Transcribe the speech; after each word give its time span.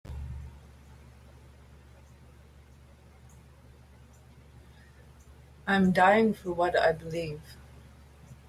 I'm 5.67 5.91
dying 5.91 6.33
for 6.33 6.51
what 6.53 6.75
I 6.75 6.91
believe. 6.91 7.43